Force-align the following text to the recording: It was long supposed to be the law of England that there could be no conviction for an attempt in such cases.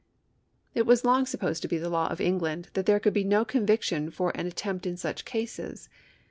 It 0.73 0.87
was 0.87 1.05
long 1.05 1.27
supposed 1.27 1.61
to 1.61 1.67
be 1.67 1.77
the 1.77 1.87
law 1.87 2.07
of 2.07 2.19
England 2.19 2.69
that 2.73 2.87
there 2.87 2.99
could 2.99 3.13
be 3.13 3.23
no 3.23 3.45
conviction 3.45 4.09
for 4.09 4.31
an 4.31 4.47
attempt 4.47 4.87
in 4.87 4.97
such 4.97 5.25
cases. 5.25 5.89